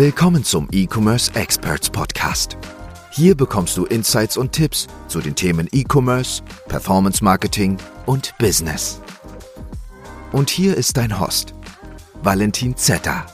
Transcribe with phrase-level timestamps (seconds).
[0.00, 2.56] Willkommen zum E-Commerce Experts Podcast.
[3.10, 7.76] Hier bekommst du Insights und Tipps zu den Themen E-Commerce, Performance Marketing
[8.06, 9.02] und Business.
[10.32, 11.52] Und hier ist dein Host,
[12.22, 13.26] Valentin Zetter.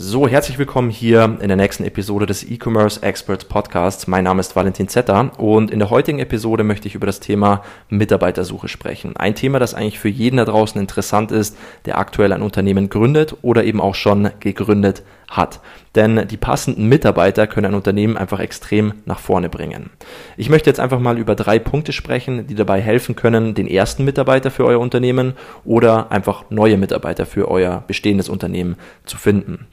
[0.00, 4.06] So, herzlich willkommen hier in der nächsten Episode des E-Commerce Experts Podcasts.
[4.06, 7.64] Mein Name ist Valentin Zetter und in der heutigen Episode möchte ich über das Thema
[7.88, 9.16] Mitarbeitersuche sprechen.
[9.16, 13.38] Ein Thema, das eigentlich für jeden da draußen interessant ist, der aktuell ein Unternehmen gründet
[13.42, 15.60] oder eben auch schon gegründet hat.
[15.94, 19.90] Denn die passenden Mitarbeiter können ein Unternehmen einfach extrem nach vorne bringen.
[20.36, 24.04] Ich möchte jetzt einfach mal über drei Punkte sprechen, die dabei helfen können, den ersten
[24.04, 25.34] Mitarbeiter für euer Unternehmen
[25.64, 29.66] oder einfach neue Mitarbeiter für euer bestehendes Unternehmen zu finden.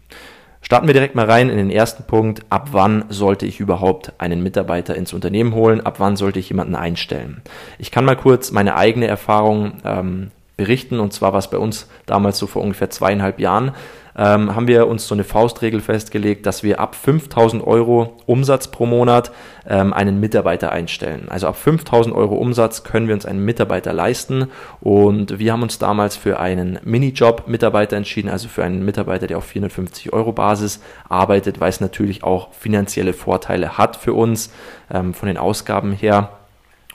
[0.65, 2.41] Starten wir direkt mal rein in den ersten Punkt.
[2.49, 5.85] Ab wann sollte ich überhaupt einen Mitarbeiter ins Unternehmen holen?
[5.85, 7.43] Ab wann sollte ich jemanden einstellen?
[7.77, 10.99] Ich kann mal kurz meine eigene Erfahrung ähm, berichten.
[10.99, 13.73] Und zwar war es bei uns damals so vor ungefähr zweieinhalb Jahren
[14.17, 18.85] ähm, haben wir uns so eine Faustregel festgelegt, dass wir ab 5000 Euro Umsatz pro
[18.85, 19.31] Monat
[19.67, 21.27] ähm, einen Mitarbeiter einstellen.
[21.29, 24.47] Also ab 5000 Euro Umsatz können wir uns einen Mitarbeiter leisten
[24.79, 29.45] und wir haben uns damals für einen Minijob-Mitarbeiter entschieden, also für einen Mitarbeiter, der auf
[29.45, 34.51] 450 Euro Basis arbeitet, weil es natürlich auch finanzielle Vorteile hat für uns
[34.93, 36.29] ähm, von den Ausgaben her.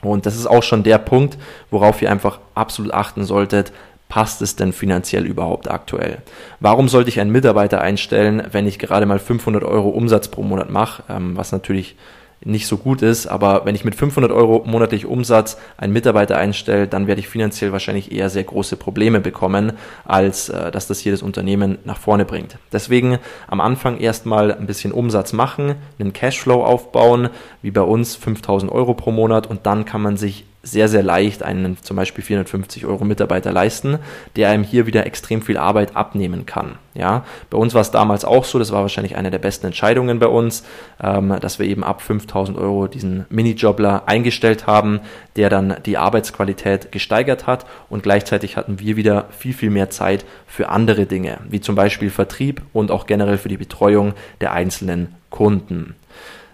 [0.01, 1.37] Und das ist auch schon der Punkt,
[1.69, 3.71] worauf ihr einfach absolut achten solltet
[4.11, 6.17] passt es denn finanziell überhaupt aktuell?
[6.59, 10.69] Warum sollte ich einen Mitarbeiter einstellen, wenn ich gerade mal 500 Euro Umsatz pro Monat
[10.69, 11.95] mache, ähm, was natürlich
[12.43, 16.89] nicht so gut ist, aber wenn ich mit 500 Euro monatlich Umsatz einen Mitarbeiter einstelle,
[16.89, 21.13] dann werde ich finanziell wahrscheinlich eher sehr große Probleme bekommen, als äh, dass das hier
[21.13, 22.57] das Unternehmen nach vorne bringt.
[22.73, 27.29] Deswegen am Anfang erstmal ein bisschen Umsatz machen, einen Cashflow aufbauen,
[27.61, 31.41] wie bei uns 5000 Euro pro Monat und dann kann man sich sehr, sehr leicht
[31.43, 33.97] einen zum Beispiel 450 Euro Mitarbeiter leisten,
[34.35, 36.75] der einem hier wieder extrem viel Arbeit abnehmen kann.
[36.93, 40.19] Ja, bei uns war es damals auch so, das war wahrscheinlich eine der besten Entscheidungen
[40.19, 40.63] bei uns,
[41.01, 44.99] ähm, dass wir eben ab 5000 Euro diesen Minijobler eingestellt haben,
[45.35, 50.25] der dann die Arbeitsqualität gesteigert hat und gleichzeitig hatten wir wieder viel, viel mehr Zeit
[50.45, 55.15] für andere Dinge, wie zum Beispiel Vertrieb und auch generell für die Betreuung der einzelnen
[55.29, 55.95] Kunden.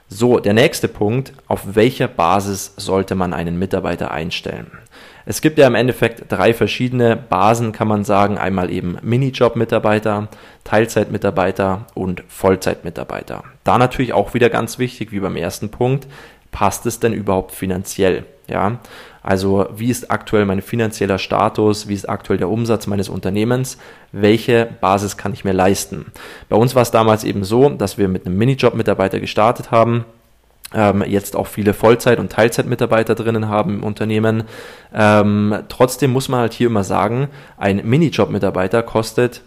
[0.10, 4.72] So, der nächste Punkt, auf welcher Basis sollte man einen Mitarbeiter einstellen?
[5.26, 8.38] Es gibt ja im Endeffekt drei verschiedene Basen, kann man sagen.
[8.38, 10.30] Einmal eben Minijob-Mitarbeiter,
[10.64, 13.44] Teilzeitmitarbeiter und Vollzeitmitarbeiter.
[13.66, 16.08] Da natürlich auch wieder ganz wichtig, wie beim ersten Punkt,
[16.52, 18.26] passt es denn überhaupt finanziell?
[18.50, 18.80] Ja,
[19.22, 23.78] also wie ist aktuell mein finanzieller Status, wie ist aktuell der Umsatz meines Unternehmens,
[24.14, 26.14] welche Basis kann ich mir leisten.
[26.48, 30.06] Bei uns war es damals eben so, dass wir mit einem Minijob-Mitarbeiter gestartet haben,
[30.74, 34.44] ähm, jetzt auch viele Vollzeit- und Teilzeitmitarbeiter drinnen haben im Unternehmen.
[34.94, 39.42] Ähm, trotzdem muss man halt hier immer sagen, ein Minijob-Mitarbeiter kostet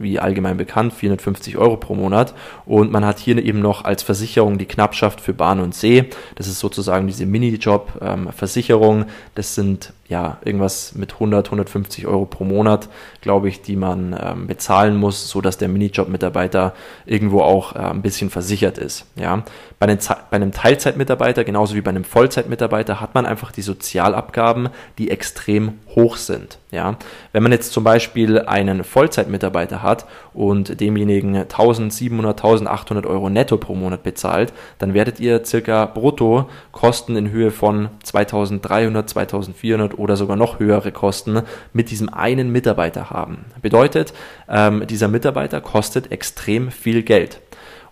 [0.00, 2.34] wie allgemein bekannt, 450 Euro pro Monat.
[2.66, 6.06] Und man hat hier eben noch als Versicherung die Knappschaft für Bahn und See.
[6.34, 9.02] Das ist sozusagen diese Minijob-Versicherung.
[9.02, 12.88] Ähm, das sind ja, irgendwas mit 100, 150 Euro pro Monat,
[13.20, 16.74] glaube ich, die man ähm, bezahlen muss, so dass der Minijob-Mitarbeiter
[17.06, 19.06] irgendwo auch äh, ein bisschen versichert ist.
[19.14, 19.44] Ja,
[19.78, 19.98] bei, einem,
[20.30, 25.78] bei einem Teilzeitmitarbeiter, genauso wie bei einem Vollzeitmitarbeiter, hat man einfach die Sozialabgaben, die extrem
[25.94, 26.58] hoch sind.
[26.72, 26.96] Ja,
[27.32, 33.74] wenn man jetzt zum Beispiel einen Vollzeitmitarbeiter hat und demjenigen 1700, 1800 Euro netto pro
[33.74, 40.36] Monat bezahlt, dann werdet ihr circa brutto Kosten in Höhe von 2300, 2400 oder sogar
[40.36, 43.44] noch höhere Kosten mit diesem einen Mitarbeiter haben.
[43.62, 44.12] Bedeutet,
[44.48, 47.40] ähm, dieser Mitarbeiter kostet extrem viel Geld.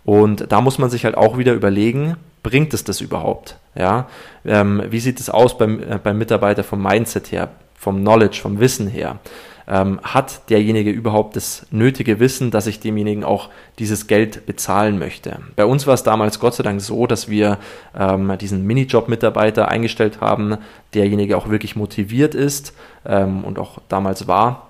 [0.04, 3.58] Und da muss man sich halt auch wieder überlegen, bringt es das überhaupt?
[3.74, 4.08] Ja,
[4.44, 8.58] ähm, wie sieht es aus beim, äh, beim Mitarbeiter vom Mindset her, vom Knowledge, vom
[8.58, 9.18] Wissen her?
[9.68, 15.40] Ähm, hat derjenige überhaupt das nötige Wissen, dass ich demjenigen auch dieses Geld bezahlen möchte.
[15.56, 17.58] Bei uns war es damals Gott sei Dank so, dass wir
[17.96, 20.56] ähm, diesen Minijob-Mitarbeiter eingestellt haben,
[20.94, 22.74] derjenige auch wirklich motiviert ist
[23.04, 24.67] ähm, und auch damals war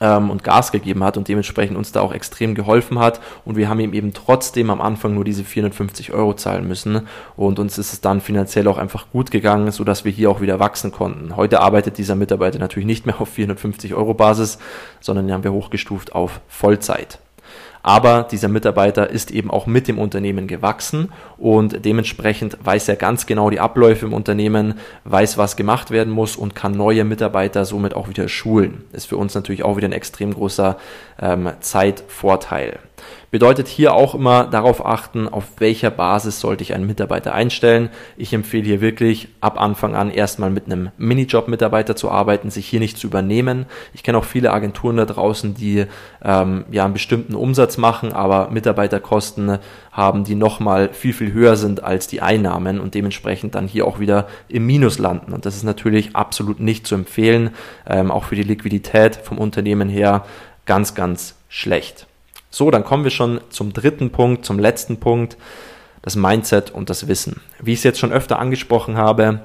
[0.00, 3.20] ähm, und Gas gegeben hat und dementsprechend uns da auch extrem geholfen hat.
[3.44, 7.06] Und wir haben ihm eben trotzdem am Anfang nur diese 450 Euro zahlen müssen.
[7.36, 10.60] Und uns ist es dann finanziell auch einfach gut gegangen, sodass wir hier auch wieder
[10.60, 11.36] wachsen konnten.
[11.36, 14.58] Heute arbeitet dieser Mitarbeiter natürlich nicht mehr auf 450 Euro Basis,
[15.00, 17.18] sondern den haben wir hochgestuft auf Vollzeit.
[17.86, 23.26] Aber dieser Mitarbeiter ist eben auch mit dem Unternehmen gewachsen und dementsprechend weiß er ganz
[23.26, 24.74] genau die Abläufe im Unternehmen,
[25.04, 28.82] weiß, was gemacht werden muss und kann neue Mitarbeiter somit auch wieder schulen.
[28.92, 30.78] Ist für uns natürlich auch wieder ein extrem großer
[31.22, 32.80] ähm, Zeitvorteil.
[33.30, 37.90] Bedeutet hier auch immer darauf achten, auf welcher Basis sollte ich einen Mitarbeiter einstellen.
[38.16, 42.80] Ich empfehle hier wirklich ab Anfang an erstmal mit einem Minijob-Mitarbeiter zu arbeiten, sich hier
[42.80, 43.66] nicht zu übernehmen.
[43.92, 45.86] Ich kenne auch viele Agenturen da draußen, die
[46.24, 49.58] ähm, ja einen bestimmten Umsatz machen, aber Mitarbeiterkosten
[49.92, 53.98] haben, die nochmal viel, viel höher sind als die Einnahmen und dementsprechend dann hier auch
[53.98, 55.32] wieder im Minus landen.
[55.32, 57.50] Und das ist natürlich absolut nicht zu empfehlen,
[57.86, 60.24] ähm, auch für die Liquidität vom Unternehmen her
[60.64, 62.06] ganz, ganz schlecht.
[62.56, 65.36] So, dann kommen wir schon zum dritten Punkt, zum letzten Punkt,
[66.00, 67.42] das Mindset und das Wissen.
[67.60, 69.42] Wie ich es jetzt schon öfter angesprochen habe,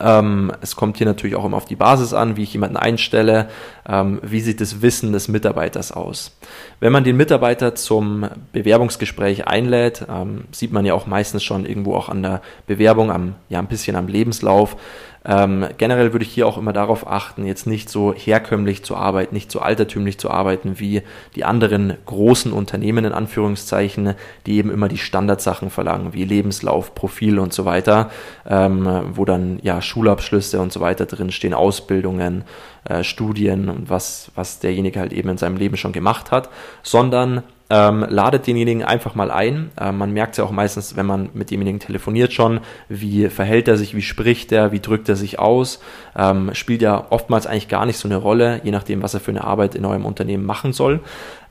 [0.00, 3.50] ähm, es kommt hier natürlich auch immer auf die Basis an, wie ich jemanden einstelle,
[3.86, 6.34] ähm, wie sieht das Wissen des Mitarbeiters aus.
[6.78, 11.94] Wenn man den Mitarbeiter zum Bewerbungsgespräch einlädt, ähm, sieht man ja auch meistens schon irgendwo
[11.94, 14.78] auch an der Bewerbung, am, ja ein bisschen am Lebenslauf,
[15.24, 19.34] ähm, generell würde ich hier auch immer darauf achten, jetzt nicht so herkömmlich zu arbeiten,
[19.34, 21.02] nicht so altertümlich zu arbeiten wie
[21.34, 24.14] die anderen großen Unternehmen in Anführungszeichen,
[24.46, 28.10] die eben immer die Standardsachen verlangen, wie Lebenslauf, Profil und so weiter,
[28.48, 32.44] ähm, wo dann ja Schulabschlüsse und so weiter drinstehen, Ausbildungen,
[32.84, 36.48] äh, Studien und was, was derjenige halt eben in seinem Leben schon gemacht hat,
[36.82, 39.70] sondern ähm, ladet denjenigen einfach mal ein.
[39.80, 43.76] Ähm, man merkt ja auch meistens, wenn man mit demjenigen telefoniert schon, wie verhält er
[43.76, 45.80] sich, wie spricht er, wie drückt er sich aus.
[46.16, 49.30] Ähm, spielt ja oftmals eigentlich gar nicht so eine Rolle, je nachdem, was er für
[49.30, 51.00] eine Arbeit in eurem Unternehmen machen soll.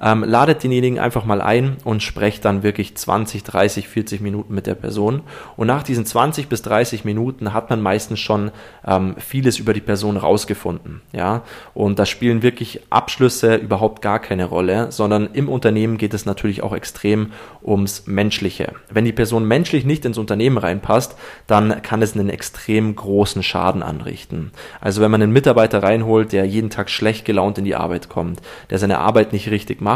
[0.01, 4.65] Ähm, ladet denjenigen einfach mal ein und sprecht dann wirklich 20, 30, 40 Minuten mit
[4.65, 5.21] der Person.
[5.57, 8.51] Und nach diesen 20 bis 30 Minuten hat man meistens schon
[8.87, 11.01] ähm, vieles über die Person rausgefunden.
[11.11, 11.43] Ja?
[11.73, 16.63] Und da spielen wirklich Abschlüsse überhaupt gar keine Rolle, sondern im Unternehmen geht es natürlich
[16.63, 18.73] auch extrem ums Menschliche.
[18.89, 21.17] Wenn die Person menschlich nicht ins Unternehmen reinpasst,
[21.47, 24.51] dann kann es einen extrem großen Schaden anrichten.
[24.79, 28.41] Also wenn man einen Mitarbeiter reinholt, der jeden Tag schlecht gelaunt in die Arbeit kommt,
[28.69, 29.88] der seine Arbeit nicht richtig macht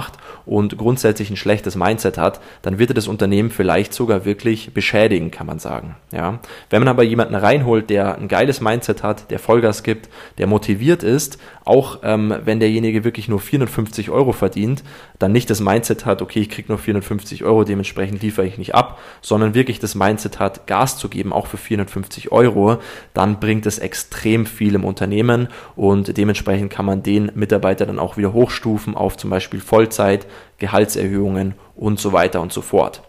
[0.46, 5.32] und grundsätzlich ein schlechtes Mindset hat, dann wird er das Unternehmen vielleicht sogar wirklich beschädigen,
[5.32, 5.96] kann man sagen.
[6.12, 6.40] Ja.
[6.70, 11.04] Wenn man aber jemanden reinholt, der ein geiles Mindset hat, der Vollgas gibt, der motiviert
[11.04, 14.84] ist, auch ähm, wenn derjenige wirklich nur 450 Euro verdient,
[15.20, 18.76] dann nicht das Mindset hat, okay, ich kriege nur 450 Euro, dementsprechend liefere ich nicht
[18.76, 22.78] ab, sondern wirklich das Mindset hat, Gas zu geben, auch für 450 Euro,
[23.14, 28.18] dann bringt es extrem viel im Unternehmen und dementsprechend kann man den Mitarbeiter dann auch
[28.18, 30.28] wieder hochstufen auf zum Beispiel Vollzeit,
[30.58, 33.02] Gehaltserhöhungen und so weiter und so fort.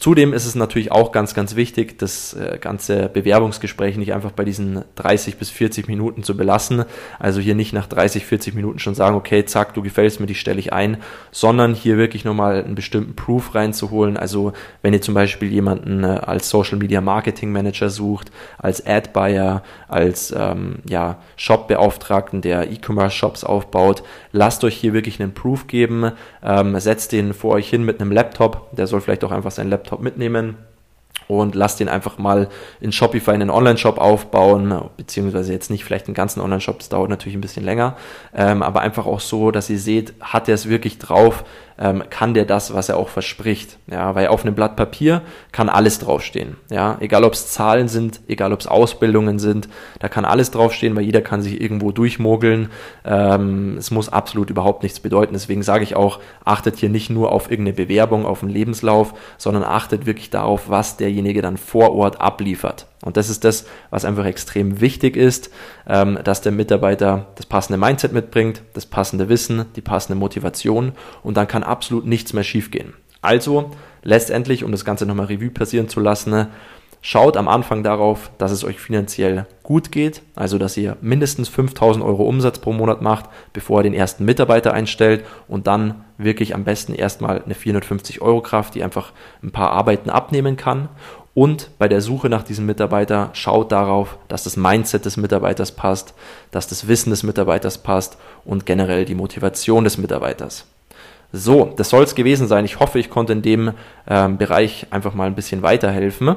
[0.00, 4.46] Zudem ist es natürlich auch ganz, ganz wichtig, das äh, ganze Bewerbungsgespräch nicht einfach bei
[4.46, 6.86] diesen 30 bis 40 Minuten zu belassen.
[7.18, 10.34] Also hier nicht nach 30, 40 Minuten schon sagen, okay, zack, du gefällst mir, die
[10.34, 10.96] stelle ich ein,
[11.32, 14.16] sondern hier wirklich nochmal einen bestimmten Proof reinzuholen.
[14.16, 19.10] Also wenn ihr zum Beispiel jemanden äh, als Social Media Marketing Manager sucht, als Ad
[19.12, 25.66] Buyer, als ähm, ja, Shop-Beauftragten, der E-Commerce Shops aufbaut, lasst euch hier wirklich einen Proof
[25.66, 26.12] geben,
[26.42, 29.68] ähm, setzt den vor euch hin mit einem Laptop, der soll vielleicht auch einfach sein
[29.68, 30.56] Laptop Laptop mitnehmen
[31.26, 32.48] und lasst den einfach mal
[32.80, 37.36] in Shopify einen Online-Shop aufbauen, beziehungsweise jetzt nicht vielleicht einen ganzen Online-Shop, das dauert natürlich
[37.36, 37.96] ein bisschen länger,
[38.34, 41.44] ähm, aber einfach auch so, dass ihr seht, hat er es wirklich drauf,
[41.80, 43.78] ähm, kann der das, was er auch verspricht.
[43.90, 46.56] Ja, weil auf einem Blatt Papier kann alles draufstehen.
[46.70, 49.68] Ja, egal ob es Zahlen sind, egal ob es Ausbildungen sind,
[49.98, 52.68] da kann alles draufstehen, weil jeder kann sich irgendwo durchmogeln.
[53.04, 55.32] Ähm, es muss absolut überhaupt nichts bedeuten.
[55.32, 59.64] Deswegen sage ich auch, achtet hier nicht nur auf irgendeine Bewerbung, auf einen Lebenslauf, sondern
[59.64, 62.86] achtet wirklich darauf, was derjenige dann vor Ort abliefert.
[63.02, 65.50] Und das ist das, was einfach extrem wichtig ist,
[65.88, 71.38] ähm, dass der Mitarbeiter das passende Mindset mitbringt, das passende Wissen, die passende Motivation und
[71.38, 72.92] dann kann absolut nichts mehr schiefgehen.
[73.22, 73.70] Also
[74.02, 76.48] letztendlich, um das Ganze nochmal Revue passieren zu lassen,
[77.02, 82.04] schaut am Anfang darauf, dass es euch finanziell gut geht, also dass ihr mindestens 5000
[82.04, 86.64] Euro Umsatz pro Monat macht, bevor ihr den ersten Mitarbeiter einstellt und dann wirklich am
[86.64, 89.12] besten erstmal eine 450 Euro Kraft, die einfach
[89.42, 90.88] ein paar Arbeiten abnehmen kann
[91.34, 96.12] und bei der Suche nach diesem Mitarbeiter schaut darauf, dass das Mindset des Mitarbeiters passt,
[96.50, 100.66] dass das Wissen des Mitarbeiters passt und generell die Motivation des Mitarbeiters.
[101.32, 102.64] So, das soll es gewesen sein.
[102.64, 103.72] Ich hoffe, ich konnte in dem
[104.08, 106.36] ähm, Bereich einfach mal ein bisschen weiterhelfen.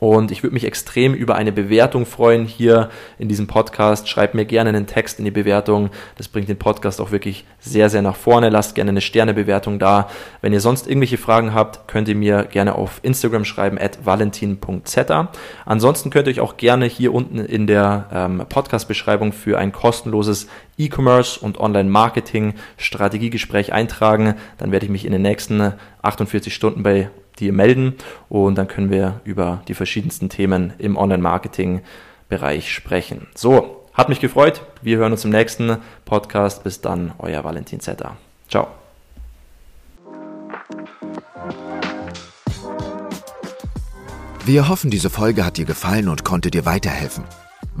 [0.00, 4.08] Und ich würde mich extrem über eine Bewertung freuen hier in diesem Podcast.
[4.08, 5.90] Schreibt mir gerne einen Text in die Bewertung.
[6.16, 8.48] Das bringt den Podcast auch wirklich sehr, sehr nach vorne.
[8.48, 10.10] Lasst gerne eine Sternebewertung da.
[10.40, 15.30] Wenn ihr sonst irgendwelche Fragen habt, könnt ihr mir gerne auf Instagram schreiben, at valentin.zeta.
[15.66, 20.48] Ansonsten könnt ihr euch auch gerne hier unten in der ähm, Podcast-Beschreibung für ein kostenloses
[20.78, 24.34] E-Commerce und Online-Marketing-Strategiegespräch eintragen.
[24.58, 27.08] Dann werde ich mich in den nächsten 48 Stunden bei
[27.38, 27.94] dir melden
[28.28, 33.26] und dann können wir über die verschiedensten Themen im Online-Marketing-Bereich sprechen.
[33.34, 34.62] So, hat mich gefreut.
[34.80, 36.64] Wir hören uns im nächsten Podcast.
[36.64, 38.16] Bis dann, euer Valentin Zetter.
[38.48, 38.68] Ciao.
[44.44, 47.24] Wir hoffen, diese Folge hat dir gefallen und konnte dir weiterhelfen.